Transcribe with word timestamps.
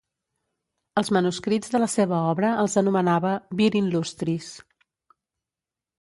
Els 1.01 1.11
manuscrits 1.17 1.75
de 1.75 1.81
la 1.83 1.89
seva 1.95 2.23
obra 2.31 2.55
els 2.63 2.77
anomenava 2.83 3.35
"vir 3.61 3.69
inlustris". 3.81 4.49